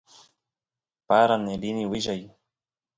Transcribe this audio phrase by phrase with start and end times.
[1.07, 2.23] paran rini willay